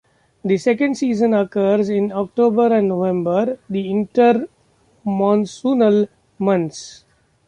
The 0.43 0.57
second 0.57 0.97
season 0.97 1.31
occurs 1.35 1.87
in 1.87 2.11
October 2.11 2.73
and 2.73 2.87
November, 2.87 3.59
the 3.69 3.85
intermonsoonal 3.87 6.07
months. 6.39 7.05